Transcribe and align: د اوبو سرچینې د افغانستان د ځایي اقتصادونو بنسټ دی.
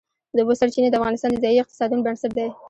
د 0.35 0.37
اوبو 0.41 0.53
سرچینې 0.59 0.89
د 0.89 0.95
افغانستان 0.99 1.29
د 1.31 1.37
ځایي 1.43 1.57
اقتصادونو 1.61 2.05
بنسټ 2.05 2.31
دی. 2.37 2.47